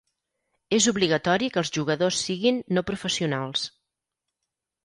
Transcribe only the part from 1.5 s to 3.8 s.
que els jugadors siguin no professionals.